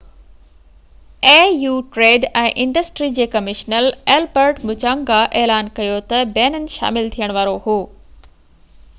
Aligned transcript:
au 1.31 1.73
trade 1.97 2.23
۽ 2.39 2.45
industry 2.63 3.09
جي 3.17 3.27
commissioner 3.35 3.89
Albert 4.13 4.61
Muchanga 4.69 5.19
اعلان 5.41 5.69
ڪيو 5.81 5.99
ته 6.13 6.25
بينن 6.39 6.65
شامل 6.77 7.11
ٿيڻ 7.17 7.35
وارو 7.39 7.53
هو 7.67 7.77